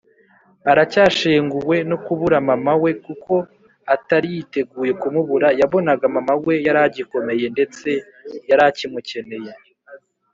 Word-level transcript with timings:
Aracyashenguwe 0.71 1.75
nokubura 1.89 2.37
mama 2.49 2.73
we 2.83 2.91
kuko 3.05 3.33
Atari 3.95 4.27
yiteguye 4.35 4.91
kumubura 5.01 5.47
yabonaga 5.59 6.05
mama 6.15 6.33
we 6.45 6.53
yaragikomeye 6.65 7.45
ndetse 7.55 7.89
yarakimukeneye. 8.49 9.51